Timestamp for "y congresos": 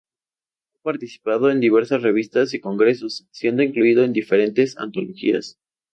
2.55-3.27